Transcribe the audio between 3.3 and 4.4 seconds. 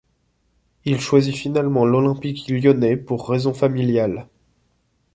familiales.